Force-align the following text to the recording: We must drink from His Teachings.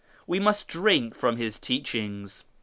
We 0.25 0.39
must 0.39 0.67
drink 0.67 1.13
from 1.13 1.37
His 1.37 1.59
Teachings. 1.59 2.43